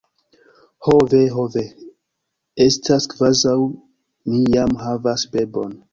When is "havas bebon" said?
4.87-5.83